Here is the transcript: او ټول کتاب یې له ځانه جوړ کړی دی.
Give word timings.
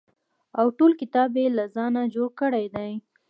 او 0.59 0.65
ټول 0.77 0.91
کتاب 1.01 1.29
یې 1.41 1.47
له 1.57 1.65
ځانه 1.75 2.01
جوړ 2.13 2.29
کړی 2.41 2.65
دی. 2.75 2.91